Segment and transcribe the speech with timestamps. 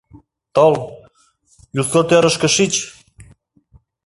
[0.55, 0.75] Тол,
[1.79, 2.73] ӱстелтӧрышкӦ шич.